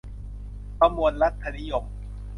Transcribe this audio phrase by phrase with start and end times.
[0.79, 1.83] ประมวลรัฐนิยม